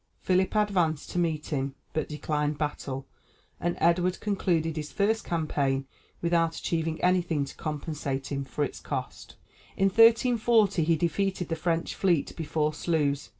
[0.19, 3.05] Philip advanced to meet him, but declined battle,
[3.59, 5.85] and Edward concluded his first campaign
[6.23, 9.35] without achieving anything to compensate him for its cost.
[9.77, 13.29] In 1340 he defeated the French fleet before Sluys.